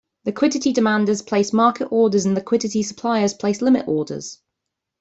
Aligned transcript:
Liquidity 0.25 0.73
demanders 0.73 1.21
place 1.23 1.53
market 1.53 1.87
orders 1.91 2.25
and 2.25 2.33
liquidity 2.33 2.81
suppliers 2.81 3.35
place 3.35 3.61
limit 3.61 3.87
orders. 3.87 4.39